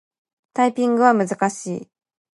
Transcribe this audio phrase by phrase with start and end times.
[0.55, 1.87] タイピングは難しい。